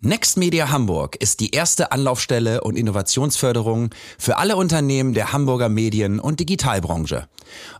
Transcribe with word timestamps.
Next 0.00 0.36
Media 0.36 0.68
Hamburg 0.68 1.16
ist 1.16 1.40
die 1.40 1.52
erste 1.52 1.90
Anlaufstelle 1.90 2.60
und 2.60 2.76
Innovationsförderung 2.76 3.90
für 4.18 4.36
alle 4.36 4.56
Unternehmen 4.56 5.14
der 5.14 5.32
Hamburger 5.32 5.70
Medien- 5.70 6.20
und 6.20 6.38
Digitalbranche. 6.38 7.28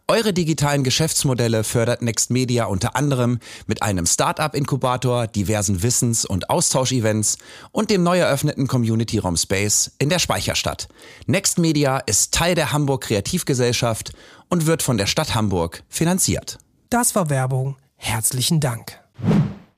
Eure 0.09 0.33
digitalen 0.33 0.83
Geschäftsmodelle 0.83 1.63
fördert 1.63 2.01
Next 2.01 2.31
Media 2.31 2.65
unter 2.65 2.97
anderem 2.97 3.39
mit 3.67 3.83
einem 3.83 4.07
Startup-Inkubator, 4.07 5.27
diversen 5.27 5.83
Wissens- 5.83 6.25
und 6.25 6.49
Austauschevents 6.49 7.37
und 7.71 7.91
dem 7.91 8.03
neu 8.03 8.19
eröffneten 8.19 8.67
Community-Raum 8.67 9.37
Space 9.37 9.93
in 9.99 10.09
der 10.09 10.19
Speicherstadt. 10.19 10.89
Next 11.27 11.59
Media 11.59 11.99
ist 11.99 12.33
Teil 12.33 12.55
der 12.55 12.73
Hamburg 12.73 13.03
Kreativgesellschaft 13.03 14.13
und 14.49 14.67
wird 14.67 14.83
von 14.83 14.97
der 14.97 15.07
Stadt 15.07 15.35
Hamburg 15.35 15.83
finanziert. 15.91 16.59
Das 16.89 17.15
war 17.15 17.29
Werbung. 17.29 17.77
Herzlichen 17.97 18.61
Dank. 18.61 19.01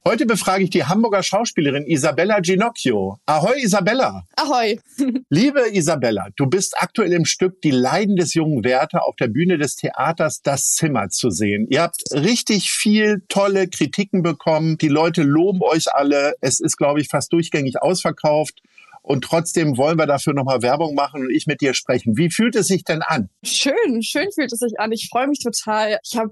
Heute 0.09 0.25
befrage 0.25 0.65
ich 0.65 0.71
die 0.71 0.85
Hamburger 0.85 1.23
Schauspielerin 1.23 1.85
Isabella 1.85 2.41
Ginocchio. 2.41 3.19
Ahoi 3.27 3.61
Isabella. 3.61 4.25
Ahoi. 4.37 4.81
Liebe 5.29 5.61
Isabella, 5.71 6.29
du 6.34 6.47
bist 6.47 6.79
aktuell 6.79 7.12
im 7.12 7.27
Stück 7.27 7.61
Die 7.61 7.73
Leiden 7.73 8.17
des 8.17 8.33
jungen 8.33 8.65
Werther 8.65 9.06
auf 9.06 9.17
der 9.17 9.28
Bühne 9.28 9.59
des 9.59 9.77
Theaters 9.77 10.41
Das 10.41 10.73
Zimmer 10.73 11.11
zu 11.11 11.28
sehen. 11.28 11.67
Ihr 11.69 11.83
habt 11.83 12.00
richtig 12.11 12.70
viel 12.70 13.23
tolle 13.28 13.69
Kritiken 13.69 14.23
bekommen. 14.23 14.78
Die 14.78 14.89
Leute 14.89 15.25
loben 15.25 15.61
euch 15.61 15.92
alle. 15.92 16.33
Es 16.41 16.59
ist, 16.59 16.78
glaube 16.78 17.03
ich, 17.03 17.09
fast 17.09 17.31
durchgängig 17.34 17.83
ausverkauft. 17.83 18.62
Und 19.03 19.25
trotzdem 19.25 19.77
wollen 19.77 19.98
wir 19.98 20.06
dafür 20.06 20.33
nochmal 20.33 20.62
Werbung 20.62 20.95
machen 20.95 21.20
und 21.20 21.31
ich 21.31 21.47
mit 21.47 21.61
dir 21.61 21.75
sprechen. 21.75 22.17
Wie 22.17 22.31
fühlt 22.31 22.56
es 22.56 22.69
sich 22.69 22.83
denn 22.83 23.03
an? 23.03 23.28
Schön, 23.43 24.03
schön 24.03 24.28
fühlt 24.34 24.55
es 24.55 24.59
sich 24.59 24.81
an. 24.81 24.91
Ich 24.91 25.09
freue 25.11 25.28
mich 25.28 25.41
total. 25.41 25.98
Ich 26.03 26.17
habe 26.17 26.31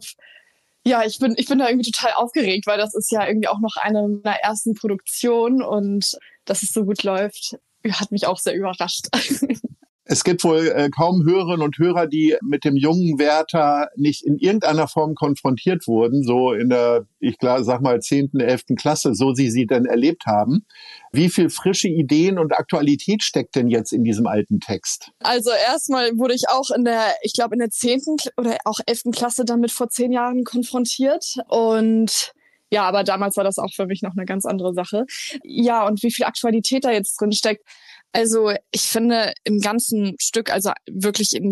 ja, 0.87 1.03
ich 1.05 1.19
bin, 1.19 1.35
ich 1.37 1.47
bin 1.47 1.59
da 1.59 1.69
irgendwie 1.69 1.91
total 1.91 2.13
aufgeregt, 2.13 2.69
weil 2.69 2.79
das 2.79 2.95
ist 2.95 3.11
ja 3.11 3.27
irgendwie 3.27 3.49
auch 3.49 3.59
noch 3.59 3.75
eine 3.77 4.07
meiner 4.07 4.37
ersten 4.37 4.75
Produktionen 4.75 5.61
und 5.61 6.17
dass 6.45 6.63
es 6.63 6.73
so 6.73 6.85
gut 6.85 7.03
läuft, 7.03 7.57
hat 7.91 8.13
mich 8.13 8.27
auch 8.27 8.39
sehr 8.39 8.55
überrascht. 8.55 9.09
Es 10.09 10.23
gibt 10.23 10.45
wohl 10.45 10.69
äh, 10.69 10.89
kaum 10.89 11.25
Hörerinnen 11.25 11.63
und 11.63 11.79
Hörer, 11.79 12.07
die 12.07 12.37
mit 12.41 12.65
dem 12.65 12.77
jungen 12.77 13.19
Werther 13.19 13.89
nicht 13.97 14.25
in 14.25 14.39
irgendeiner 14.39 14.87
Form 14.87 15.17
konfrontiert 15.17 15.89
wurden, 15.89 16.23
so 16.23 16.53
in 16.53 16.69
der, 16.69 17.07
ich 17.19 17.37
sag 17.41 17.81
mal, 17.81 18.01
zehnten, 18.01 18.39
elften 18.39 18.77
Klasse, 18.77 19.15
so 19.15 19.35
sie 19.35 19.51
sie 19.51 19.67
denn 19.67 19.85
erlebt 19.85 20.27
haben. 20.27 20.65
Wie 21.11 21.29
viel 21.29 21.51
frische 21.51 21.89
Ideen 21.89 22.39
und 22.39 22.57
Aktualität 22.57 23.25
steckt 23.25 23.57
denn 23.57 23.67
jetzt 23.67 23.93
in 23.93 24.05
diesem 24.05 24.29
alten 24.29 24.61
Text? 24.61 25.11
Also 25.19 25.51
erstmal 25.51 26.17
wurde 26.17 26.35
ich 26.35 26.45
auch 26.49 26.71
in 26.71 26.85
der, 26.85 27.15
ich 27.23 27.33
glaube 27.33 27.57
in 27.57 27.59
der 27.59 27.71
zehnten 27.71 28.17
oder 28.37 28.59
auch 28.65 28.79
elften 28.87 29.11
Klasse 29.11 29.45
damit 29.45 29.73
vor 29.73 29.89
zehn 29.89 30.13
Jahren 30.13 30.45
konfrontiert 30.45 31.35
und 31.49 32.33
ja, 32.71 32.83
aber 32.83 33.05
damals 33.05 33.37
war 33.37 33.45
das 33.45 33.59
auch 33.59 33.73
für 33.73 33.87
mich 33.87 34.03
noch 34.03 34.17
eine 34.17 34.27
ganz 34.27 34.45
andere 34.45 34.75
Sache. 34.75 35.07
Ja, 35.45 35.87
und 35.87 36.03
wie 36.03 36.11
viel 36.11 36.27
Aktualität 36.27 36.85
da 36.85 36.91
jetzt 36.91 37.21
drin 37.21 37.33
steckt. 37.33 37.63
Also 38.13 38.53
ich 38.71 38.83
finde 38.83 39.35
im 39.45 39.61
ganzen 39.61 40.17
Stück, 40.21 40.51
also 40.51 40.73
wirklich 40.91 41.35
in 41.35 41.51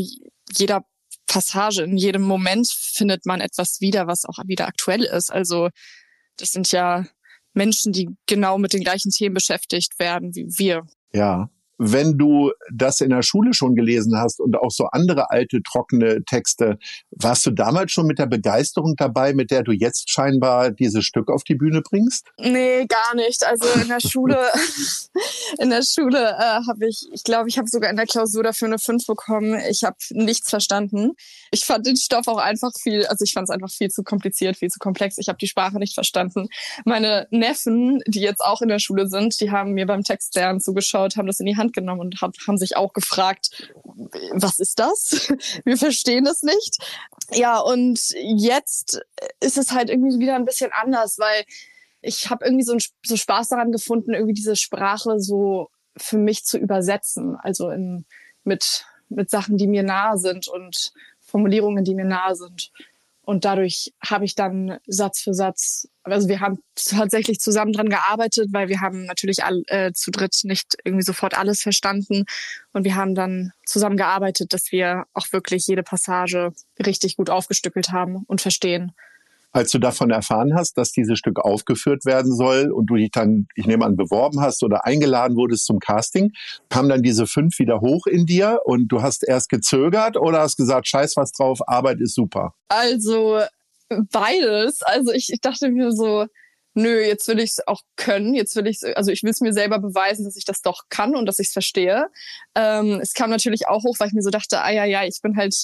jeder 0.56 0.84
Passage, 1.26 1.82
in 1.82 1.96
jedem 1.96 2.22
Moment 2.22 2.68
findet 2.70 3.26
man 3.26 3.40
etwas 3.40 3.80
wieder, 3.80 4.06
was 4.06 4.24
auch 4.24 4.38
wieder 4.46 4.66
aktuell 4.66 5.04
ist. 5.04 5.32
Also 5.32 5.68
das 6.36 6.50
sind 6.50 6.70
ja 6.72 7.06
Menschen, 7.52 7.92
die 7.92 8.08
genau 8.26 8.58
mit 8.58 8.72
den 8.72 8.82
gleichen 8.82 9.10
Themen 9.10 9.34
beschäftigt 9.34 9.98
werden 9.98 10.34
wie 10.34 10.46
wir. 10.58 10.86
Ja 11.12 11.48
wenn 11.78 12.18
du 12.18 12.52
das 12.72 13.00
in 13.00 13.10
der 13.10 13.22
Schule 13.22 13.54
schon 13.54 13.74
gelesen 13.74 14.16
hast 14.16 14.40
und 14.40 14.56
auch 14.56 14.70
so 14.70 14.86
andere 14.86 15.30
alte, 15.30 15.62
trockene 15.62 16.24
Texte, 16.24 16.78
warst 17.10 17.46
du 17.46 17.50
damals 17.50 17.92
schon 17.92 18.06
mit 18.06 18.18
der 18.18 18.26
Begeisterung 18.26 18.94
dabei, 18.96 19.32
mit 19.32 19.50
der 19.50 19.62
du 19.62 19.72
jetzt 19.72 20.10
scheinbar 20.10 20.70
dieses 20.70 21.04
Stück 21.04 21.30
auf 21.30 21.44
die 21.44 21.54
Bühne 21.54 21.82
bringst? 21.82 22.26
Nee, 22.38 22.86
gar 22.86 23.14
nicht. 23.16 23.44
Also 23.44 23.68
in 23.80 23.88
der 23.88 24.00
Schule, 24.00 24.38
in 25.58 25.70
der 25.70 25.82
Schule 25.82 26.36
äh, 26.38 26.60
habe 26.66 26.88
ich, 26.88 27.08
ich 27.12 27.24
glaube, 27.24 27.48
ich 27.48 27.58
habe 27.58 27.68
sogar 27.68 27.90
in 27.90 27.96
der 27.96 28.06
Klausur 28.06 28.42
dafür 28.42 28.68
eine 28.68 28.78
5 28.78 29.06
bekommen. 29.06 29.58
Ich 29.70 29.84
habe 29.84 29.96
nichts 30.10 30.50
verstanden. 30.50 31.12
Ich 31.50 31.64
fand 31.64 31.86
den 31.86 31.96
Stoff 31.96 32.28
auch 32.28 32.38
einfach 32.38 32.72
viel, 32.80 33.06
also 33.06 33.24
ich 33.24 33.32
fand 33.32 33.48
es 33.48 33.54
einfach 33.54 33.70
viel 33.70 33.88
zu 33.88 34.02
kompliziert, 34.02 34.56
viel 34.56 34.70
zu 34.70 34.78
komplex. 34.78 35.18
Ich 35.18 35.28
habe 35.28 35.38
die 35.38 35.48
Sprache 35.48 35.78
nicht 35.78 35.94
verstanden. 35.94 36.48
Meine 36.84 37.26
Neffen, 37.30 38.00
die 38.06 38.20
jetzt 38.20 38.40
auch 38.40 38.62
in 38.62 38.68
der 38.68 38.78
Schule 38.78 39.08
sind, 39.08 39.40
die 39.40 39.50
haben 39.50 39.72
mir 39.72 39.86
beim 39.86 40.02
Textlernen 40.02 40.60
zugeschaut, 40.60 41.16
haben 41.16 41.26
das 41.26 41.40
in 41.40 41.46
die 41.46 41.56
Hand 41.56 41.63
Hand 41.64 41.72
genommen 41.74 42.00
und 42.00 42.20
hab, 42.20 42.34
haben 42.46 42.58
sich 42.58 42.76
auch 42.76 42.92
gefragt, 42.92 43.72
was 44.32 44.58
ist 44.58 44.78
das? 44.78 45.32
Wir 45.64 45.76
verstehen 45.76 46.26
es 46.26 46.42
nicht. 46.42 46.78
Ja, 47.32 47.58
und 47.58 48.00
jetzt 48.20 49.00
ist 49.40 49.58
es 49.58 49.72
halt 49.72 49.90
irgendwie 49.90 50.18
wieder 50.18 50.36
ein 50.36 50.44
bisschen 50.44 50.70
anders, 50.72 51.18
weil 51.18 51.44
ich 52.00 52.30
habe 52.30 52.44
irgendwie 52.44 52.64
so, 52.64 52.74
ein, 52.74 52.80
so 53.04 53.16
Spaß 53.16 53.48
daran 53.48 53.72
gefunden, 53.72 54.12
irgendwie 54.12 54.34
diese 54.34 54.56
Sprache 54.56 55.18
so 55.18 55.70
für 55.96 56.18
mich 56.18 56.44
zu 56.44 56.58
übersetzen. 56.58 57.36
Also 57.36 57.70
in, 57.70 58.04
mit, 58.44 58.84
mit 59.08 59.30
Sachen, 59.30 59.56
die 59.56 59.66
mir 59.66 59.82
nahe 59.82 60.18
sind 60.18 60.48
und 60.48 60.92
Formulierungen, 61.20 61.84
die 61.84 61.94
mir 61.94 62.04
nahe 62.04 62.36
sind. 62.36 62.70
Und 63.24 63.44
dadurch 63.46 63.92
habe 64.04 64.26
ich 64.26 64.34
dann 64.34 64.78
Satz 64.86 65.22
für 65.22 65.32
Satz, 65.32 65.88
also 66.02 66.28
wir 66.28 66.40
haben 66.40 66.58
tatsächlich 66.74 67.40
zusammen 67.40 67.72
dran 67.72 67.88
gearbeitet, 67.88 68.48
weil 68.52 68.68
wir 68.68 68.80
haben 68.80 69.06
natürlich 69.06 69.44
all, 69.44 69.62
äh, 69.68 69.92
zu 69.92 70.10
dritt 70.10 70.36
nicht 70.42 70.76
irgendwie 70.84 71.04
sofort 71.04 71.36
alles 71.36 71.62
verstanden. 71.62 72.24
Und 72.72 72.84
wir 72.84 72.96
haben 72.96 73.14
dann 73.14 73.52
zusammen 73.64 73.96
gearbeitet, 73.96 74.52
dass 74.52 74.70
wir 74.72 75.04
auch 75.14 75.32
wirklich 75.32 75.66
jede 75.66 75.82
Passage 75.82 76.52
richtig 76.84 77.16
gut 77.16 77.30
aufgestückelt 77.30 77.90
haben 77.90 78.24
und 78.26 78.42
verstehen. 78.42 78.92
Als 79.54 79.70
du 79.70 79.78
davon 79.78 80.10
erfahren 80.10 80.52
hast, 80.56 80.76
dass 80.76 80.90
dieses 80.90 81.16
Stück 81.16 81.38
aufgeführt 81.38 82.04
werden 82.04 82.34
soll 82.34 82.72
und 82.72 82.86
du 82.86 82.96
dich 82.96 83.12
dann, 83.12 83.46
ich 83.54 83.66
nehme 83.66 83.84
an, 83.84 83.96
beworben 83.96 84.40
hast 84.40 84.64
oder 84.64 84.84
eingeladen 84.84 85.36
wurdest 85.36 85.64
zum 85.64 85.78
Casting, 85.78 86.32
kam 86.68 86.88
dann 86.88 87.02
diese 87.02 87.28
fünf 87.28 87.60
wieder 87.60 87.80
hoch 87.80 88.06
in 88.06 88.26
dir 88.26 88.58
und 88.64 88.88
du 88.88 89.00
hast 89.00 89.22
erst 89.22 89.48
gezögert 89.48 90.16
oder 90.16 90.40
hast 90.40 90.56
gesagt, 90.56 90.88
scheiß 90.88 91.16
was 91.16 91.30
drauf, 91.30 91.60
Arbeit 91.68 92.00
ist 92.00 92.16
super? 92.16 92.52
Also 92.68 93.42
beides. 94.10 94.82
Also 94.82 95.12
ich, 95.12 95.32
ich 95.32 95.40
dachte 95.40 95.70
mir 95.70 95.92
so, 95.92 96.26
nö, 96.74 97.00
jetzt 97.00 97.28
will 97.28 97.38
ich 97.38 97.50
es 97.50 97.66
auch 97.68 97.82
können, 97.94 98.34
jetzt 98.34 98.56
will 98.56 98.66
ich 98.66 98.80
also 98.96 99.12
ich 99.12 99.22
will 99.22 99.30
es 99.30 99.40
mir 99.40 99.52
selber 99.52 99.78
beweisen, 99.78 100.24
dass 100.24 100.36
ich 100.36 100.44
das 100.44 100.62
doch 100.62 100.82
kann 100.88 101.14
und 101.14 101.26
dass 101.26 101.38
ich 101.38 101.46
es 101.46 101.52
verstehe. 101.52 102.08
Ähm, 102.56 102.98
es 103.00 103.14
kam 103.14 103.30
natürlich 103.30 103.68
auch 103.68 103.84
hoch, 103.84 103.96
weil 104.00 104.08
ich 104.08 104.14
mir 104.14 104.22
so 104.22 104.30
dachte, 104.30 104.60
ah 104.62 104.72
ja, 104.72 104.84
ja, 104.84 105.04
ich 105.04 105.20
bin 105.22 105.36
halt 105.36 105.54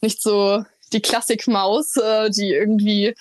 nicht 0.00 0.20
so 0.20 0.64
die 0.92 1.00
Klassikmaus, 1.00 1.96
äh, 1.96 2.30
die 2.30 2.50
irgendwie 2.50 3.14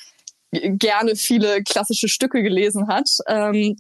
gerne 0.78 1.16
viele 1.16 1.64
klassische 1.64 2.08
Stücke 2.08 2.44
gelesen 2.44 2.88
hat. 2.88 3.10
Ähm, 3.28 3.76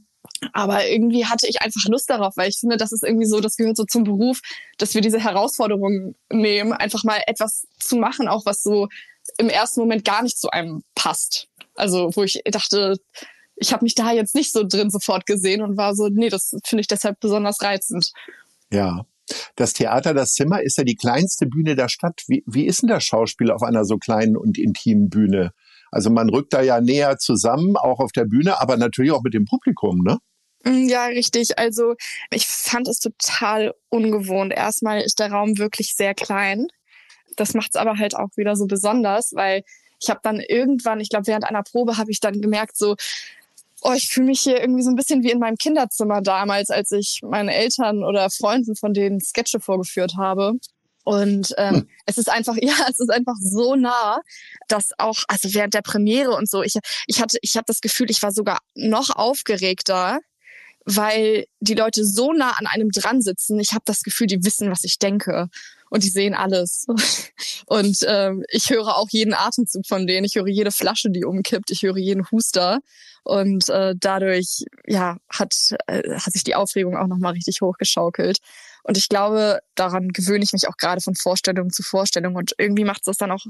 aber 0.53 0.87
irgendwie 0.87 1.25
hatte 1.25 1.47
ich 1.47 1.61
einfach 1.61 1.81
Lust 1.87 2.09
darauf, 2.09 2.35
weil 2.37 2.49
ich 2.49 2.57
finde, 2.57 2.77
das 2.77 2.91
ist 2.91 3.03
irgendwie 3.03 3.27
so, 3.27 3.39
das 3.39 3.55
gehört 3.55 3.77
so 3.77 3.85
zum 3.85 4.03
Beruf, 4.03 4.39
dass 4.77 4.93
wir 4.93 5.01
diese 5.01 5.19
Herausforderung 5.19 6.15
nehmen, 6.31 6.73
einfach 6.73 7.03
mal 7.03 7.21
etwas 7.27 7.67
zu 7.79 7.95
machen, 7.97 8.27
auch 8.27 8.45
was 8.45 8.63
so 8.63 8.87
im 9.37 9.49
ersten 9.49 9.79
Moment 9.79 10.05
gar 10.05 10.23
nicht 10.23 10.37
zu 10.37 10.49
einem 10.49 10.83
passt. 10.95 11.47
Also 11.75 12.11
wo 12.15 12.23
ich 12.23 12.41
dachte, 12.45 12.97
ich 13.55 13.73
habe 13.73 13.83
mich 13.83 13.95
da 13.95 14.11
jetzt 14.11 14.35
nicht 14.35 14.51
so 14.51 14.63
drin 14.67 14.89
sofort 14.89 15.25
gesehen 15.25 15.61
und 15.61 15.77
war 15.77 15.95
so, 15.95 16.07
nee, 16.09 16.29
das 16.29 16.55
finde 16.65 16.81
ich 16.81 16.87
deshalb 16.87 17.19
besonders 17.19 17.61
reizend. 17.61 18.11
Ja. 18.71 19.05
Das 19.55 19.73
Theater, 19.73 20.13
das 20.13 20.33
Zimmer 20.33 20.61
ist 20.61 20.77
ja 20.77 20.83
die 20.83 20.95
kleinste 20.95 21.47
Bühne 21.47 21.75
der 21.75 21.89
Stadt. 21.89 22.21
Wie, 22.27 22.43
wie 22.45 22.65
ist 22.65 22.83
denn 22.83 22.89
das 22.89 23.03
Schauspiel 23.03 23.49
auf 23.49 23.63
einer 23.63 23.83
so 23.83 23.97
kleinen 23.97 24.37
und 24.37 24.59
intimen 24.59 25.09
Bühne? 25.09 25.51
Also 25.91 26.09
man 26.09 26.29
rückt 26.29 26.53
da 26.53 26.61
ja 26.61 26.81
näher 26.81 27.17
zusammen, 27.17 27.77
auch 27.77 27.99
auf 27.99 28.11
der 28.11 28.25
Bühne, 28.25 28.59
aber 28.61 28.77
natürlich 28.77 29.11
auch 29.11 29.23
mit 29.23 29.33
dem 29.33 29.45
Publikum, 29.45 30.03
ne? 30.03 30.17
Mm, 30.63 30.87
ja, 30.87 31.05
richtig. 31.05 31.57
Also 31.57 31.95
ich 32.31 32.47
fand 32.47 32.87
es 32.87 32.99
total 32.99 33.73
ungewohnt. 33.89 34.53
Erstmal 34.53 35.01
ist 35.01 35.19
der 35.19 35.31
Raum 35.31 35.57
wirklich 35.57 35.95
sehr 35.95 36.13
klein. 36.13 36.67
Das 37.37 37.53
macht 37.53 37.71
es 37.73 37.75
aber 37.75 37.97
halt 37.97 38.15
auch 38.15 38.29
wieder 38.35 38.55
so 38.55 38.65
besonders, 38.65 39.33
weil 39.33 39.63
ich 39.99 40.09
habe 40.09 40.19
dann 40.23 40.39
irgendwann, 40.39 40.99
ich 40.99 41.09
glaube 41.09 41.27
während 41.27 41.45
einer 41.45 41.63
Probe 41.63 41.97
habe 41.97 42.11
ich 42.11 42.19
dann 42.19 42.41
gemerkt, 42.41 42.77
so, 42.77 42.95
oh, 43.81 43.93
ich 43.93 44.09
fühle 44.09 44.27
mich 44.27 44.41
hier 44.41 44.59
irgendwie 44.59 44.81
so 44.81 44.89
ein 44.89 44.95
bisschen 44.95 45.23
wie 45.23 45.31
in 45.31 45.39
meinem 45.39 45.57
Kinderzimmer 45.57 46.21
damals, 46.21 46.69
als 46.69 46.91
ich 46.91 47.21
meinen 47.23 47.49
Eltern 47.49 48.03
oder 48.03 48.29
Freunden 48.29 48.75
von 48.75 48.93
denen 48.93 49.21
Sketche 49.21 49.59
vorgeführt 49.59 50.15
habe. 50.17 50.53
Und 51.05 51.53
ähm, 51.57 51.75
hm. 51.75 51.89
es 52.07 52.17
ist 52.17 52.29
einfach, 52.29 52.55
ja, 52.61 52.73
es 52.89 52.99
ist 52.99 53.09
einfach 53.09 53.35
so 53.39 53.75
nah, 53.75 54.19
dass 54.67 54.89
auch, 54.97 55.19
also 55.27 55.53
während 55.53 55.73
der 55.73 55.83
Premiere 55.83 56.31
und 56.31 56.49
so, 56.49 56.63
ich, 56.63 56.73
ich 57.07 57.21
hatte, 57.21 57.37
ich 57.41 57.55
habe 57.55 57.65
das 57.67 57.79
Gefühl, 57.79 58.09
ich 58.09 58.21
war 58.21 58.31
sogar 58.31 58.59
noch 58.73 59.11
aufgeregter, 59.15 60.19
weil 60.83 61.45
die 61.59 61.73
Leute 61.73 62.03
so 62.03 62.33
nah 62.33 62.51
an 62.57 62.67
einem 62.67 62.89
dran 62.91 63.21
sitzen. 63.21 63.59
Ich 63.59 63.71
habe 63.71 63.83
das 63.85 64.01
Gefühl, 64.01 64.27
die 64.27 64.43
wissen, 64.43 64.69
was 64.69 64.83
ich 64.83 64.99
denke 64.99 65.49
und 65.89 66.03
die 66.03 66.09
sehen 66.09 66.33
alles. 66.33 66.87
Und 67.67 67.97
ähm, 68.07 68.43
ich 68.49 68.69
höre 68.69 68.95
auch 68.95 69.07
jeden 69.09 69.33
Atemzug 69.33 69.87
von 69.87 70.05
denen. 70.05 70.25
Ich 70.25 70.35
höre 70.35 70.47
jede 70.47 70.71
Flasche, 70.71 71.09
die 71.09 71.25
umkippt. 71.25 71.71
Ich 71.71 71.81
höre 71.81 71.97
jeden 71.97 72.29
Huster. 72.31 72.79
Und 73.23 73.69
äh, 73.69 73.95
dadurch 73.97 74.65
ja 74.85 75.17
hat 75.29 75.55
äh, 75.87 76.19
hat 76.19 76.33
sich 76.33 76.43
die 76.43 76.53
Aufregung 76.53 76.95
auch 76.95 77.07
noch 77.07 77.17
mal 77.17 77.31
richtig 77.31 77.61
hochgeschaukelt. 77.61 78.37
Und 78.85 78.97
ich 78.97 79.09
glaube, 79.09 79.61
daran 79.73 80.09
gewöhne 80.09 80.43
ich 80.43 80.53
mich 80.53 80.67
auch 80.67 80.77
gerade 80.77 81.01
von 81.01 81.15
Vorstellung 81.15 81.71
zu 81.71 81.81
Vorstellung. 81.81 82.35
Und 82.35 82.53
irgendwie 82.59 82.83
macht 82.83 82.99
es 82.99 83.05
das 83.05 83.17
dann 83.17 83.31
auch 83.31 83.43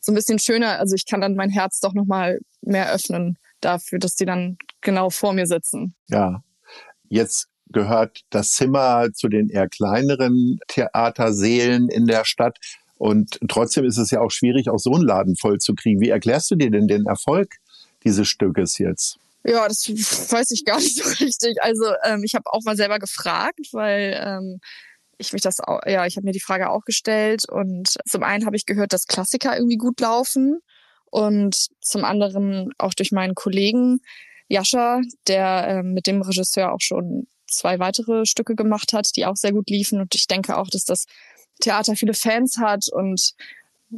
so 0.00 0.10
ein 0.10 0.16
bisschen 0.16 0.40
schöner. 0.40 0.80
Also 0.80 0.96
ich 0.96 1.06
kann 1.06 1.20
dann 1.20 1.36
mein 1.36 1.50
Herz 1.50 1.78
doch 1.78 1.94
noch 1.94 2.04
mal 2.04 2.40
mehr 2.62 2.92
öffnen 2.92 3.38
dafür, 3.60 4.00
dass 4.00 4.16
die 4.16 4.24
dann 4.24 4.58
genau 4.80 5.08
vor 5.08 5.34
mir 5.34 5.46
sitzen. 5.46 5.94
Ja, 6.08 6.42
jetzt 7.08 7.46
gehört 7.68 8.22
das 8.30 8.54
Zimmer 8.54 9.12
zu 9.12 9.28
den 9.28 9.50
eher 9.50 9.68
kleineren 9.68 10.58
Theaterseelen 10.66 11.88
in 11.88 12.08
der 12.08 12.24
Stadt. 12.24 12.58
Und 12.96 13.38
trotzdem 13.48 13.84
ist 13.84 13.98
es 13.98 14.10
ja 14.10 14.20
auch 14.20 14.32
schwierig, 14.32 14.68
auch 14.68 14.78
so 14.78 14.92
einen 14.94 15.04
Laden 15.04 15.36
voll 15.36 15.58
zu 15.58 15.74
kriegen. 15.74 16.00
Wie 16.00 16.10
erklärst 16.10 16.50
du 16.50 16.56
dir 16.56 16.72
denn 16.72 16.88
den 16.88 17.06
Erfolg 17.06 17.58
dieses 18.02 18.26
Stückes 18.26 18.78
jetzt? 18.78 19.18
Ja, 19.44 19.66
das 19.66 19.88
weiß 19.88 20.50
ich 20.52 20.64
gar 20.64 20.78
nicht 20.78 20.96
so 20.96 21.08
richtig. 21.24 21.62
Also 21.62 21.84
ähm, 22.04 22.22
ich 22.24 22.34
habe 22.34 22.44
auch 22.52 22.62
mal 22.64 22.76
selber 22.76 22.98
gefragt, 22.98 23.68
weil 23.72 24.20
ähm, 24.24 24.60
ich 25.18 25.32
mich 25.32 25.42
das 25.42 25.60
auch, 25.60 25.80
ja, 25.86 26.06
ich 26.06 26.16
habe 26.16 26.26
mir 26.26 26.32
die 26.32 26.40
Frage 26.40 26.70
auch 26.70 26.84
gestellt 26.84 27.48
und 27.48 27.96
zum 28.08 28.22
einen 28.22 28.46
habe 28.46 28.56
ich 28.56 28.66
gehört, 28.66 28.92
dass 28.92 29.06
Klassiker 29.06 29.56
irgendwie 29.56 29.76
gut 29.76 30.00
laufen 30.00 30.60
und 31.10 31.66
zum 31.80 32.04
anderen 32.04 32.70
auch 32.78 32.94
durch 32.94 33.12
meinen 33.12 33.34
Kollegen 33.34 34.00
Jascha, 34.48 35.00
der 35.28 35.66
ähm, 35.68 35.92
mit 35.92 36.06
dem 36.06 36.22
Regisseur 36.22 36.72
auch 36.72 36.80
schon 36.80 37.26
zwei 37.46 37.78
weitere 37.78 38.26
Stücke 38.26 38.54
gemacht 38.54 38.92
hat, 38.92 39.10
die 39.16 39.26
auch 39.26 39.36
sehr 39.36 39.52
gut 39.52 39.70
liefen 39.70 40.00
und 40.00 40.14
ich 40.14 40.26
denke 40.26 40.56
auch, 40.56 40.68
dass 40.68 40.84
das 40.84 41.06
Theater 41.60 41.96
viele 41.96 42.14
Fans 42.14 42.58
hat 42.58 42.88
und 42.90 43.34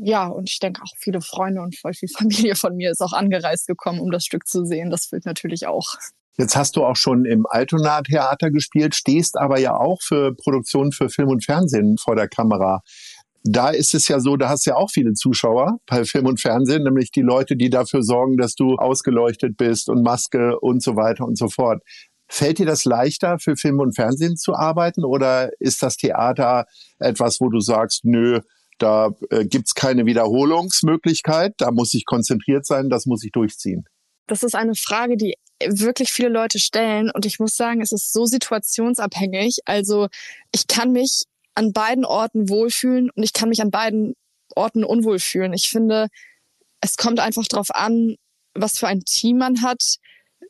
ja, 0.02 0.26
und 0.26 0.50
ich 0.50 0.58
denke 0.58 0.82
auch 0.82 0.92
viele 0.98 1.20
Freunde 1.20 1.62
und 1.62 1.78
voll 1.78 1.94
viel 1.94 2.08
Familie 2.16 2.56
von 2.56 2.74
mir 2.76 2.90
ist 2.90 3.00
auch 3.00 3.12
angereist 3.12 3.66
gekommen, 3.66 4.00
um 4.00 4.10
das 4.10 4.24
Stück 4.24 4.46
zu 4.46 4.64
sehen. 4.64 4.90
Das 4.90 5.06
fehlt 5.06 5.26
natürlich 5.26 5.66
auch. 5.66 5.94
Jetzt 6.36 6.56
hast 6.56 6.76
du 6.76 6.84
auch 6.84 6.96
schon 6.96 7.24
im 7.24 7.46
Altona 7.48 8.02
Theater 8.02 8.50
gespielt, 8.50 8.96
stehst 8.96 9.38
aber 9.38 9.60
ja 9.60 9.76
auch 9.76 10.02
für 10.02 10.34
Produktionen 10.34 10.90
für 10.90 11.08
Film 11.08 11.28
und 11.28 11.44
Fernsehen 11.44 11.96
vor 11.96 12.16
der 12.16 12.28
Kamera. 12.28 12.80
Da 13.44 13.68
ist 13.68 13.94
es 13.94 14.08
ja 14.08 14.18
so, 14.18 14.36
da 14.36 14.48
hast 14.48 14.66
du 14.66 14.70
ja 14.70 14.76
auch 14.76 14.90
viele 14.90 15.12
Zuschauer 15.12 15.76
bei 15.86 16.04
Film 16.04 16.26
und 16.26 16.40
Fernsehen, 16.40 16.82
nämlich 16.82 17.12
die 17.12 17.20
Leute, 17.20 17.56
die 17.56 17.70
dafür 17.70 18.02
sorgen, 18.02 18.36
dass 18.36 18.54
du 18.54 18.76
ausgeleuchtet 18.76 19.56
bist 19.56 19.88
und 19.88 20.02
Maske 20.02 20.58
und 20.58 20.82
so 20.82 20.96
weiter 20.96 21.24
und 21.24 21.38
so 21.38 21.48
fort. 21.48 21.82
Fällt 22.26 22.58
dir 22.58 22.66
das 22.66 22.84
leichter, 22.84 23.38
für 23.38 23.54
Film 23.54 23.78
und 23.78 23.94
Fernsehen 23.94 24.36
zu 24.36 24.54
arbeiten 24.54 25.04
oder 25.04 25.50
ist 25.60 25.82
das 25.82 25.96
Theater 25.98 26.64
etwas, 26.98 27.40
wo 27.40 27.48
du 27.50 27.60
sagst, 27.60 28.00
nö, 28.04 28.40
da 28.78 29.10
äh, 29.30 29.44
gibt's 29.44 29.74
keine 29.74 30.06
Wiederholungsmöglichkeit, 30.06 31.54
da 31.58 31.70
muss 31.70 31.94
ich 31.94 32.04
konzentriert 32.04 32.66
sein, 32.66 32.90
das 32.90 33.06
muss 33.06 33.24
ich 33.24 33.32
durchziehen? 33.32 33.84
Das 34.26 34.42
ist 34.42 34.54
eine 34.54 34.74
Frage, 34.74 35.16
die 35.16 35.34
wirklich 35.66 36.12
viele 36.12 36.28
Leute 36.28 36.58
stellen. 36.58 37.10
Und 37.10 37.26
ich 37.26 37.38
muss 37.38 37.56
sagen, 37.56 37.80
es 37.80 37.92
ist 37.92 38.12
so 38.12 38.26
situationsabhängig. 38.26 39.58
Also 39.64 40.08
ich 40.52 40.66
kann 40.66 40.92
mich 40.92 41.24
an 41.54 41.72
beiden 41.72 42.04
Orten 42.04 42.48
wohlfühlen 42.48 43.10
und 43.10 43.22
ich 43.22 43.32
kann 43.32 43.48
mich 43.48 43.62
an 43.62 43.70
beiden 43.70 44.14
Orten 44.56 44.84
unwohl 44.84 45.18
fühlen. 45.18 45.52
Ich 45.52 45.68
finde, 45.68 46.08
es 46.80 46.96
kommt 46.96 47.20
einfach 47.20 47.44
darauf 47.46 47.68
an, 47.70 48.16
was 48.54 48.78
für 48.78 48.88
ein 48.88 49.00
Team 49.00 49.38
man 49.38 49.62
hat, 49.62 49.96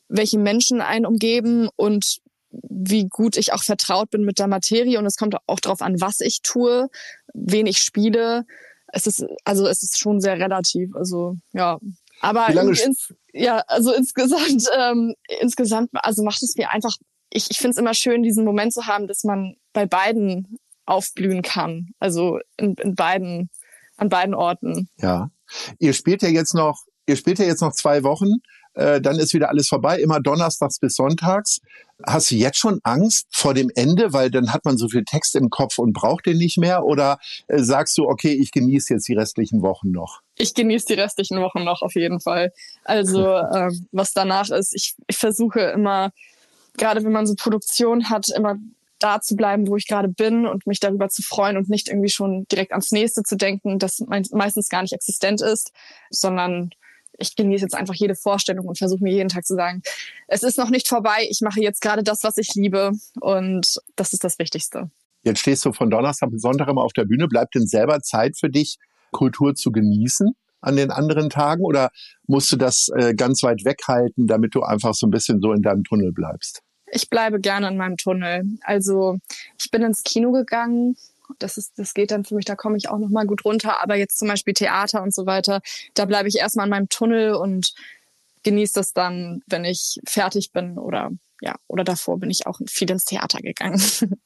welche 0.07 0.37
Menschen 0.37 0.81
einen 0.81 1.05
umgeben 1.05 1.69
und 1.75 2.19
wie 2.63 3.07
gut 3.07 3.37
ich 3.37 3.53
auch 3.53 3.63
vertraut 3.63 4.09
bin 4.09 4.23
mit 4.23 4.39
der 4.39 4.47
Materie. 4.47 4.99
Und 4.99 5.05
es 5.05 5.17
kommt 5.17 5.35
auch 5.47 5.59
darauf 5.59 5.81
an, 5.81 5.99
was 6.01 6.19
ich 6.21 6.41
tue, 6.41 6.89
wen 7.33 7.67
ich 7.67 7.79
spiele. 7.79 8.45
Es 8.87 9.07
ist, 9.07 9.25
also 9.43 9.67
es 9.67 9.83
ist 9.83 9.99
schon 9.99 10.21
sehr 10.21 10.39
relativ. 10.39 10.95
Also 10.95 11.37
ja. 11.53 11.79
Aber 12.21 12.47
ins, 12.49 13.13
ja, 13.33 13.63
also 13.67 13.93
insgesamt, 13.93 14.65
ähm, 14.77 15.15
insgesamt, 15.41 15.89
also 15.93 16.23
macht 16.23 16.41
es 16.41 16.55
mir 16.55 16.71
einfach, 16.71 16.95
ich, 17.29 17.51
ich 17.51 17.57
finde 17.57 17.71
es 17.71 17.77
immer 17.77 17.93
schön, 17.93 18.23
diesen 18.23 18.45
Moment 18.45 18.73
zu 18.73 18.85
haben, 18.87 19.07
dass 19.07 19.23
man 19.23 19.55
bei 19.73 19.85
beiden 19.85 20.57
aufblühen 20.85 21.41
kann. 21.41 21.89
Also 21.99 22.39
in, 22.57 22.75
in 22.75 22.95
beiden, 22.95 23.49
an 23.97 24.09
beiden 24.09 24.33
Orten. 24.33 24.89
Ja. 24.97 25.29
Ihr 25.79 25.93
spielt 25.93 26.21
ja 26.21 26.29
jetzt 26.29 26.53
noch, 26.53 26.85
ihr 27.05 27.15
spielt 27.15 27.39
ja 27.39 27.45
jetzt 27.45 27.61
noch 27.61 27.73
zwei 27.73 28.03
Wochen 28.03 28.35
äh, 28.75 29.01
dann 29.01 29.17
ist 29.17 29.33
wieder 29.33 29.49
alles 29.49 29.67
vorbei, 29.67 29.99
immer 29.99 30.19
donnerstags 30.19 30.79
bis 30.79 30.95
sonntags. 30.95 31.59
Hast 32.05 32.29
du 32.29 32.35
jetzt 32.35 32.57
schon 32.57 32.81
Angst 32.83 33.27
vor 33.31 33.53
dem 33.53 33.71
Ende, 33.73 34.11
weil 34.11 34.29
dann 34.29 34.51
hat 34.51 34.65
man 34.65 34.77
so 34.77 34.89
viel 34.89 35.03
Text 35.05 35.35
im 35.35 35.49
Kopf 35.49 35.79
und 35.79 35.93
braucht 35.93 36.25
den 36.25 36.37
nicht 36.37 36.57
mehr? 36.57 36.83
Oder 36.83 37.17
äh, 37.47 37.63
sagst 37.63 37.97
du, 37.97 38.07
okay, 38.07 38.33
ich 38.33 38.51
genieße 38.51 38.93
jetzt 38.93 39.07
die 39.07 39.13
restlichen 39.13 39.61
Wochen 39.61 39.91
noch? 39.91 40.19
Ich 40.37 40.53
genieße 40.53 40.87
die 40.87 40.93
restlichen 40.95 41.39
Wochen 41.39 41.63
noch 41.63 41.81
auf 41.81 41.95
jeden 41.95 42.19
Fall. 42.19 42.51
Also 42.83 43.25
ähm, 43.25 43.87
was 43.93 44.11
danach 44.11 44.49
ist, 44.49 44.75
ich, 44.75 44.95
ich 45.07 45.17
versuche 45.17 45.61
immer, 45.61 46.11
gerade 46.77 47.03
wenn 47.05 47.13
man 47.13 47.25
so 47.25 47.35
Produktion 47.35 48.09
hat, 48.09 48.27
immer 48.35 48.57
da 48.99 49.21
zu 49.21 49.35
bleiben, 49.35 49.67
wo 49.67 49.77
ich 49.77 49.87
gerade 49.87 50.09
bin 50.09 50.45
und 50.45 50.67
mich 50.67 50.79
darüber 50.79 51.07
zu 51.09 51.21
freuen 51.21 51.57
und 51.57 51.69
nicht 51.69 51.87
irgendwie 51.87 52.09
schon 52.09 52.45
direkt 52.51 52.71
ans 52.71 52.91
nächste 52.91 53.23
zu 53.23 53.37
denken, 53.37 53.79
das 53.79 53.99
meistens 54.31 54.69
gar 54.69 54.81
nicht 54.81 54.93
existent 54.93 55.41
ist, 55.41 55.71
sondern 56.09 56.71
ich 57.17 57.35
genieße 57.35 57.63
jetzt 57.63 57.75
einfach 57.75 57.93
jede 57.93 58.15
Vorstellung 58.15 58.67
und 58.67 58.77
versuche 58.77 59.03
mir 59.03 59.13
jeden 59.13 59.29
Tag 59.29 59.45
zu 59.45 59.55
sagen, 59.55 59.81
es 60.27 60.43
ist 60.43 60.57
noch 60.57 60.69
nicht 60.69 60.87
vorbei, 60.87 61.27
ich 61.29 61.41
mache 61.41 61.61
jetzt 61.61 61.81
gerade 61.81 62.03
das, 62.03 62.23
was 62.23 62.37
ich 62.37 62.53
liebe 62.55 62.91
und 63.21 63.65
das 63.95 64.13
ist 64.13 64.23
das 64.23 64.39
Wichtigste. 64.39 64.89
Jetzt 65.23 65.39
stehst 65.39 65.65
du 65.65 65.73
von 65.73 65.89
Donnerstag 65.89 66.29
bis 66.29 66.41
Sonntag 66.41 66.67
immer 66.67 66.83
auf 66.83 66.93
der 66.93 67.05
Bühne. 67.05 67.27
Bleibt 67.27 67.55
denn 67.55 67.65
selber 67.65 67.99
Zeit 68.01 68.37
für 68.37 68.49
dich, 68.49 68.77
Kultur 69.11 69.55
zu 69.55 69.71
genießen 69.71 70.35
an 70.61 70.75
den 70.75 70.91
anderen 70.91 71.29
Tagen 71.29 71.63
oder 71.63 71.89
musst 72.27 72.51
du 72.51 72.57
das 72.57 72.89
äh, 72.95 73.13
ganz 73.15 73.41
weit 73.43 73.65
weghalten, 73.65 74.27
damit 74.27 74.53
du 74.55 74.61
einfach 74.61 74.93
so 74.93 75.07
ein 75.07 75.11
bisschen 75.11 75.41
so 75.41 75.51
in 75.51 75.61
deinem 75.61 75.83
Tunnel 75.83 76.11
bleibst? 76.11 76.61
Ich 76.91 77.09
bleibe 77.09 77.39
gerne 77.39 77.67
in 77.67 77.77
meinem 77.77 77.97
Tunnel. 77.97 78.43
Also 78.61 79.17
ich 79.59 79.71
bin 79.71 79.81
ins 79.83 80.03
Kino 80.03 80.31
gegangen 80.31 80.95
das 81.39 81.57
ist, 81.57 81.77
das 81.77 81.93
geht 81.93 82.11
dann 82.11 82.23
für 82.25 82.35
mich, 82.35 82.45
da 82.45 82.55
komme 82.55 82.77
ich 82.77 82.89
auch 82.89 82.97
noch 82.97 83.09
mal 83.09 83.25
gut 83.25 83.45
runter. 83.45 83.81
Aber 83.81 83.95
jetzt 83.95 84.17
zum 84.17 84.27
Beispiel 84.27 84.53
Theater 84.53 85.01
und 85.03 85.13
so 85.13 85.25
weiter, 85.25 85.61
da 85.93 86.05
bleibe 86.05 86.27
ich 86.27 86.37
erstmal 86.37 86.65
in 86.65 86.71
meinem 86.71 86.89
Tunnel 86.89 87.33
und 87.33 87.73
genieße 88.43 88.73
das 88.75 88.93
dann, 88.93 89.41
wenn 89.47 89.65
ich 89.65 89.99
fertig 90.07 90.51
bin 90.51 90.77
oder 90.77 91.11
ja, 91.41 91.55
oder 91.67 91.83
davor 91.83 92.19
bin 92.19 92.29
ich 92.29 92.47
auch 92.47 92.59
viel 92.67 92.89
ins 92.89 93.05
Theater 93.05 93.39
gegangen. 93.39 93.81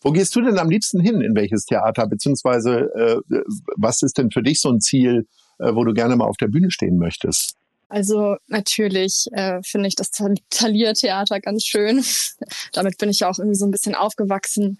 Wo 0.00 0.12
gehst 0.12 0.36
du 0.36 0.40
denn 0.40 0.58
am 0.58 0.70
liebsten 0.70 1.00
hin? 1.00 1.20
In 1.20 1.34
welches 1.34 1.64
Theater? 1.64 2.06
Beziehungsweise 2.06 2.90
äh, 2.94 3.42
was 3.76 4.02
ist 4.02 4.18
denn 4.18 4.30
für 4.30 4.42
dich 4.42 4.60
so 4.60 4.70
ein 4.70 4.80
Ziel, 4.80 5.26
äh, 5.58 5.74
wo 5.74 5.84
du 5.84 5.94
gerne 5.94 6.16
mal 6.16 6.26
auf 6.26 6.36
der 6.36 6.48
Bühne 6.48 6.70
stehen 6.70 6.98
möchtest? 6.98 7.56
Also 7.88 8.36
natürlich 8.48 9.26
äh, 9.32 9.60
finde 9.64 9.88
ich 9.88 9.94
das 9.94 10.10
Thalia-Theater 10.10 11.40
ganz 11.40 11.64
schön. 11.64 12.04
Damit 12.72 12.98
bin 12.98 13.08
ich 13.08 13.20
ja 13.20 13.30
auch 13.30 13.38
irgendwie 13.38 13.56
so 13.56 13.64
ein 13.64 13.70
bisschen 13.70 13.94
aufgewachsen 13.94 14.78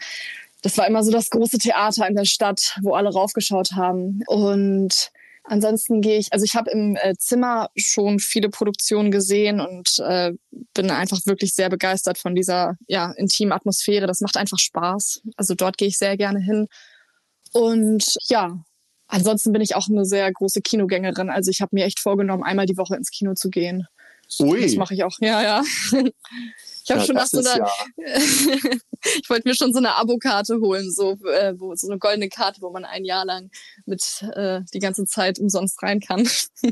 das 0.66 0.78
war 0.78 0.88
immer 0.88 1.04
so 1.04 1.12
das 1.12 1.30
große 1.30 1.58
Theater 1.58 2.08
in 2.08 2.16
der 2.16 2.24
Stadt, 2.24 2.76
wo 2.82 2.94
alle 2.94 3.12
raufgeschaut 3.12 3.70
haben. 3.76 4.22
Und 4.26 5.12
ansonsten 5.44 6.00
gehe 6.00 6.18
ich, 6.18 6.32
also 6.32 6.44
ich 6.44 6.56
habe 6.56 6.72
im 6.72 6.96
äh, 7.00 7.14
Zimmer 7.16 7.70
schon 7.76 8.18
viele 8.18 8.48
Produktionen 8.48 9.12
gesehen 9.12 9.60
und 9.60 10.00
äh, 10.00 10.32
bin 10.74 10.90
einfach 10.90 11.20
wirklich 11.24 11.54
sehr 11.54 11.68
begeistert 11.68 12.18
von 12.18 12.34
dieser 12.34 12.74
ja, 12.88 13.12
intimen 13.12 13.52
Atmosphäre. 13.52 14.08
Das 14.08 14.20
macht 14.20 14.36
einfach 14.36 14.58
Spaß. 14.58 15.22
Also 15.36 15.54
dort 15.54 15.78
gehe 15.78 15.86
ich 15.86 15.98
sehr 15.98 16.16
gerne 16.16 16.40
hin. 16.40 16.66
Und 17.52 18.16
ja, 18.28 18.58
ansonsten 19.06 19.52
bin 19.52 19.62
ich 19.62 19.76
auch 19.76 19.86
eine 19.88 20.04
sehr 20.04 20.32
große 20.32 20.62
Kinogängerin. 20.62 21.30
Also 21.30 21.52
ich 21.52 21.60
habe 21.60 21.76
mir 21.76 21.84
echt 21.84 22.00
vorgenommen, 22.00 22.42
einmal 22.42 22.66
die 22.66 22.76
Woche 22.76 22.96
ins 22.96 23.12
Kino 23.12 23.34
zu 23.34 23.50
gehen. 23.50 23.86
Ui. 24.40 24.62
Das 24.62 24.74
mache 24.74 24.94
ich 24.94 25.04
auch, 25.04 25.16
ja, 25.20 25.42
ja. 25.42 25.62
Ich 26.88 26.92
habe 26.92 27.00
ja, 27.00 27.06
schon 27.06 27.16
nach 27.16 27.26
so 27.26 27.38
einer, 27.38 27.56
ja. 27.56 27.68
ich 29.20 29.30
wollte 29.30 29.48
mir 29.48 29.54
schon 29.54 29.72
so 29.72 29.78
eine 29.78 29.94
Abokarte 29.94 30.60
holen, 30.60 30.90
so, 30.92 31.12
äh, 31.24 31.54
wo, 31.58 31.74
so 31.74 31.88
eine 31.88 31.98
goldene 31.98 32.28
Karte, 32.28 32.60
wo 32.62 32.70
man 32.70 32.84
ein 32.84 33.04
Jahr 33.04 33.24
lang 33.24 33.50
mit 33.84 34.22
äh, 34.34 34.60
die 34.72 34.78
ganze 34.78 35.04
Zeit 35.04 35.38
umsonst 35.38 35.82
rein 35.82 36.00
kann. 36.00 36.28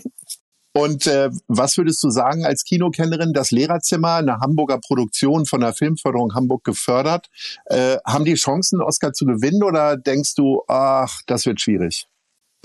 Und 0.77 1.07
äh, 1.07 1.31
was 1.47 1.79
würdest 1.79 2.03
du 2.03 2.11
sagen 2.11 2.45
als 2.45 2.65
Kinokennerin? 2.65 3.33
Das 3.33 3.53
Lehrerzimmer, 3.53 4.15
eine 4.15 4.41
Hamburger 4.41 4.81
Produktion 4.81 5.47
von 5.47 5.61
der 5.61 5.73
Filmförderung 5.73 6.35
Hamburg 6.35 6.65
gefördert. 6.65 7.29
Äh, 7.67 7.99
haben 8.05 8.25
die 8.25 8.35
Chancen, 8.35 8.83
Oscar 8.83 9.13
zu 9.13 9.25
gewinnen 9.25 9.63
oder 9.63 9.97
denkst 9.97 10.35
du, 10.35 10.63
ach, 10.67 11.23
das 11.27 11.47
wird 11.47 11.61
schwierig? 11.61 12.09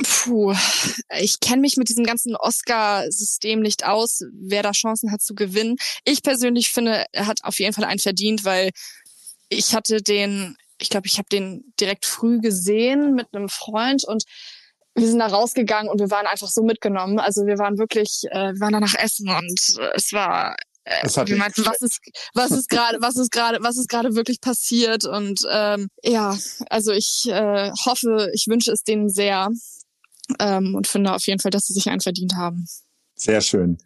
Puh, 0.01 0.55
ich 1.19 1.39
kenne 1.39 1.61
mich 1.61 1.75
mit 1.75 1.89
diesem 1.89 2.05
ganzen 2.05 2.35
Oscar-System 2.35 3.59
nicht 3.59 3.85
aus, 3.85 4.21
wer 4.33 4.63
da 4.63 4.71
Chancen 4.71 5.11
hat 5.11 5.21
zu 5.21 5.35
gewinnen. 5.35 5.75
Ich 6.05 6.23
persönlich 6.23 6.69
finde, 6.71 7.05
er 7.11 7.27
hat 7.27 7.43
auf 7.43 7.59
jeden 7.59 7.73
Fall 7.73 7.83
einen 7.83 7.99
verdient, 7.99 8.45
weil 8.45 8.71
ich 9.49 9.75
hatte 9.75 10.01
den, 10.01 10.55
ich 10.79 10.89
glaube, 10.89 11.07
ich 11.07 11.17
habe 11.17 11.27
den 11.29 11.73
direkt 11.79 12.05
früh 12.05 12.39
gesehen 12.39 13.15
mit 13.15 13.27
einem 13.33 13.49
Freund 13.49 14.05
und 14.05 14.23
wir 14.95 15.07
sind 15.07 15.19
da 15.19 15.27
rausgegangen 15.27 15.89
und 15.89 15.99
wir 15.99 16.11
waren 16.11 16.27
einfach 16.27 16.47
so 16.47 16.63
mitgenommen. 16.63 17.19
Also 17.19 17.45
wir 17.45 17.57
waren 17.57 17.77
wirklich, 17.77 18.23
äh, 18.29 18.53
wir 18.53 18.59
waren 18.59 18.73
danach 18.73 18.95
essen 18.95 19.29
und 19.29 19.59
es 19.95 20.13
war 20.13 20.55
äh, 20.85 21.07
wir 21.27 21.37
meinten, 21.37 21.65
was 21.65 21.81
ist, 21.81 21.99
was 22.33 22.51
ist 22.51 22.69
gerade, 22.69 22.99
was 23.01 23.17
ist 23.17 23.31
gerade, 23.31 23.59
was 23.61 23.77
ist 23.77 23.89
gerade 23.89 24.15
wirklich 24.15 24.41
passiert 24.41 25.05
und 25.05 25.41
ähm, 25.51 25.89
ja, 26.03 26.37
also 26.69 26.91
ich 26.91 27.27
äh, 27.27 27.71
hoffe, 27.85 28.31
ich 28.33 28.47
wünsche 28.47 28.71
es 28.71 28.83
denen 28.83 29.09
sehr 29.09 29.49
ähm, 30.39 30.75
und 30.75 30.87
finde 30.87 31.13
auf 31.13 31.25
jeden 31.27 31.39
Fall, 31.39 31.51
dass 31.51 31.65
sie 31.65 31.73
sich 31.73 31.89
einen 31.89 32.01
verdient 32.01 32.35
haben. 32.35 32.65
Sehr 33.15 33.41
schön. 33.41 33.77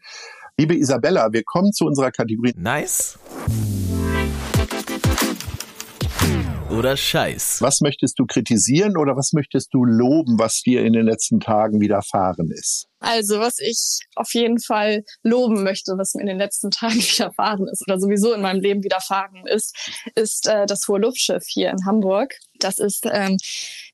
Liebe 0.57 0.77
Isabella, 0.77 1.33
wir 1.33 1.43
kommen 1.43 1.73
zu 1.73 1.85
unserer 1.85 2.11
Kategorie. 2.11 2.53
Nice 2.55 3.17
oder 6.73 6.97
Scheiß? 6.97 7.61
Was 7.61 7.81
möchtest 7.81 8.19
du 8.19 8.25
kritisieren 8.25 8.97
oder 8.97 9.15
was 9.15 9.31
möchtest 9.33 9.73
du 9.73 9.85
loben, 9.85 10.39
was 10.39 10.61
dir 10.61 10.83
in 10.83 10.93
den 10.93 11.05
letzten 11.05 11.39
Tagen 11.39 11.79
widerfahren 11.79 12.49
ist? 12.51 12.87
Also, 13.03 13.41
was 13.41 13.59
ich 13.59 13.99
auf 14.15 14.33
jeden 14.33 14.59
Fall 14.59 15.03
loben 15.23 15.61
möchte, 15.63 15.97
was 15.97 16.13
mir 16.13 16.21
in 16.21 16.27
den 16.27 16.37
letzten 16.37 16.71
Tagen 16.71 16.95
widerfahren 16.95 17.67
ist 17.67 17.85
oder 17.85 17.99
sowieso 17.99 18.31
in 18.31 18.41
meinem 18.41 18.61
Leben 18.61 18.81
widerfahren 18.81 19.45
ist, 19.45 19.75
ist 20.15 20.47
äh, 20.47 20.65
das 20.65 20.87
Hohe 20.87 20.99
Luftschiff 20.99 21.43
hier 21.45 21.69
in 21.69 21.85
Hamburg. 21.85 22.33
Das 22.59 22.79
ist 22.79 23.05
ähm, 23.11 23.37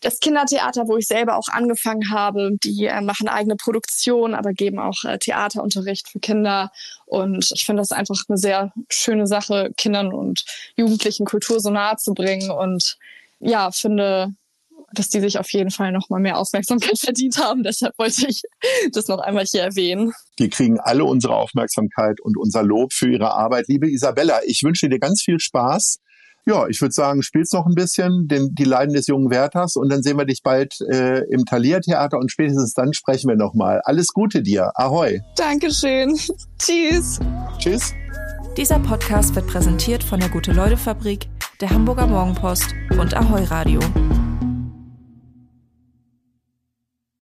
das 0.02 0.20
Kindertheater, 0.20 0.88
wo 0.88 0.96
ich 0.96 1.08
selber 1.08 1.38
auch 1.38 1.48
angefangen 1.48 2.12
habe. 2.12 2.52
Die 2.64 2.86
äh, 2.86 3.02
machen 3.02 3.28
eigene 3.28 3.56
Produktion, 3.56 4.36
aber 4.36 4.54
geben 4.54 4.78
auch 4.78 5.04
äh, 5.04 5.18
Theaterunterricht 5.18 6.08
für 6.08 6.20
Kinder. 6.20 6.72
Und 7.08 7.52
ich 7.52 7.66
finde 7.66 7.82
das 7.82 7.92
einfach 7.92 8.22
eine 8.28 8.38
sehr 8.38 8.72
schöne 8.92 9.26
Sache, 9.26 9.72
Kindern 9.76 10.14
und 10.14 10.46
Jugendlichen 10.76 11.26
Kultur 11.26 11.60
so 11.60 11.72
nahe 11.72 11.96
zu 11.96 12.14
bringen. 12.14 12.52
Und 12.52 13.00
ja, 13.40 13.72
finde 13.72 14.36
dass 14.94 15.10
die 15.10 15.20
sich 15.20 15.40
auf 15.40 15.52
jeden 15.52 15.72
Fall 15.72 15.92
noch 15.92 16.10
mal 16.10 16.20
mehr 16.20 16.38
Aufmerksamkeit 16.38 16.98
verdient 17.00 17.38
haben. 17.38 17.64
Deshalb 17.64 17.98
wollte 17.98 18.28
ich 18.28 18.42
das 18.92 19.08
noch 19.08 19.20
einmal 19.20 19.46
hier 19.46 19.62
erwähnen. 19.62 20.14
Die 20.40 20.50
kriegen 20.50 20.80
alle 20.80 21.06
unsere 21.06 21.36
Aufmerksamkeit 21.36 22.20
und 22.22 22.38
unser 22.38 22.64
Lob 22.64 22.94
für 22.94 23.12
ihre 23.12 23.34
Arbeit. 23.34 23.66
Liebe 23.68 23.90
Isabella, 23.90 24.40
ich 24.46 24.64
wünsche 24.64 24.90
dir 24.90 25.00
ganz 25.00 25.22
viel 25.22 25.40
Spaß. 25.40 26.00
Ja, 26.46 26.68
ich 26.68 26.82
würde 26.82 26.94
sagen, 26.94 27.22
spielst 27.22 27.54
noch 27.54 27.68
ein 27.68 27.76
bisschen 27.76 28.28
den, 28.28 28.56
die 28.56 28.64
Leiden 28.64 28.96
des 28.96 29.08
jungen 29.08 29.30
Werthers 29.30 29.76
und 29.76 29.90
dann 29.92 30.02
sehen 30.02 30.18
wir 30.18 30.26
dich 30.26 30.42
bald 30.42 30.82
äh, 30.90 31.20
im 31.30 31.46
Thalia-Theater 31.46 32.18
und 32.18 32.32
spätestens 32.32 32.74
dann 32.74 32.94
sprechen 32.94 33.30
wir 33.30 33.36
nochmal. 33.36 33.82
Alles 33.84 34.14
Gute 34.14 34.42
dir. 34.42 34.72
Ahoi. 34.74 35.22
Dankeschön. 35.36 36.18
Tschüss. 36.60 37.20
Tschüss. 37.60 37.94
Dieser 38.58 38.80
Podcast 38.80 39.36
wird 39.36 39.48
präsentiert 39.48 40.04
von 40.04 40.20
der 40.20 40.30
Gute-Leute-Fabrik, 40.30 41.28
der 41.62 41.70
Hamburger 41.70 42.08
Morgenpost 42.08 42.74
und 42.98 43.14
Ahoi 43.14 43.44
Radio. 43.44 43.80